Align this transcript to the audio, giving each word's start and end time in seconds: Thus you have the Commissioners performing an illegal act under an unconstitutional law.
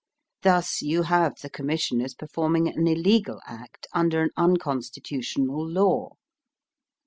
Thus 0.41 0.81
you 0.81 1.03
have 1.03 1.35
the 1.43 1.49
Commissioners 1.51 2.15
performing 2.15 2.67
an 2.67 2.87
illegal 2.87 3.39
act 3.45 3.85
under 3.93 4.23
an 4.23 4.31
unconstitutional 4.35 5.63
law. 5.63 6.13